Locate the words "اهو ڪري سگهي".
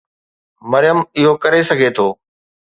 1.17-1.89